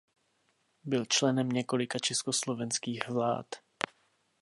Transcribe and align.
Byl 0.83 1.05
členem 1.05 1.49
několika 1.49 1.99
československých 1.99 3.09
vlád. 3.09 3.45